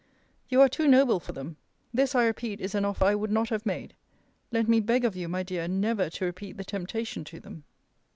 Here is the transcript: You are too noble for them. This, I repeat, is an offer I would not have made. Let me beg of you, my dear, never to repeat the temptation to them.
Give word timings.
You 0.49 0.61
are 0.61 0.67
too 0.67 0.87
noble 0.87 1.19
for 1.19 1.31
them. 1.31 1.57
This, 1.93 2.15
I 2.15 2.25
repeat, 2.25 2.59
is 2.59 2.73
an 2.73 2.85
offer 2.85 3.05
I 3.05 3.13
would 3.13 3.29
not 3.29 3.49
have 3.49 3.67
made. 3.67 3.93
Let 4.51 4.67
me 4.67 4.79
beg 4.79 5.05
of 5.05 5.15
you, 5.15 5.27
my 5.29 5.43
dear, 5.43 5.67
never 5.67 6.09
to 6.09 6.25
repeat 6.25 6.57
the 6.57 6.63
temptation 6.65 7.23
to 7.25 7.39
them. 7.39 7.65